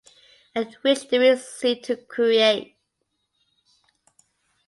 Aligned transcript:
And 0.55 0.73
which 0.81 1.09
do 1.09 1.19
we 1.19 1.35
seek 1.37 1.83
to 1.83 1.95
create? 1.95 2.75